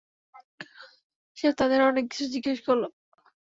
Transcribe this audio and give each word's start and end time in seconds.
সেও 1.37 1.53
তাদের 1.59 1.79
অনেক 1.89 2.05
কিছু 2.11 2.25
জিজ্ঞেস 2.33 2.59
করল। 2.67 2.83